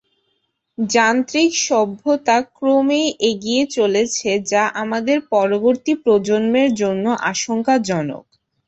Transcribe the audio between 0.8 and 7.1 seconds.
যান্ত্রিক সভ্যতা ক্রমেই এগিয়ে চলেছে যা আমাদের পরবর্তী প্রজন্মের জন্য